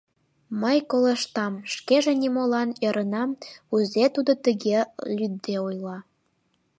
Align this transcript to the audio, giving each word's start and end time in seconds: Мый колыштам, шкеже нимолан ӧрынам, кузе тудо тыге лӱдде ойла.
Мый 0.61 0.77
колыштам, 0.91 1.53
шкеже 1.73 2.13
нимолан 2.21 2.69
ӧрынам, 2.87 3.29
кузе 3.69 4.05
тудо 4.15 4.33
тыге 4.43 4.79
лӱдде 5.17 5.55
ойла. 5.67 5.97